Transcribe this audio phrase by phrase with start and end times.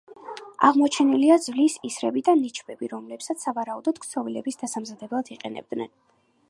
[0.69, 5.97] აღმოჩენილია ძვლის ისრები და ნიჩბები, რომლებსაც სავარაუდოდ ქსოვილების დასამზადებლად იყენებდნენ.